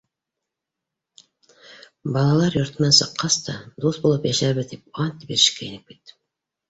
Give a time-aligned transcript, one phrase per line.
[2.15, 3.55] Балалар йортонан сыҡҡас та,
[3.85, 6.19] дуҫ булып йәшәрбеҙ тип ант бирешкәйнек бит.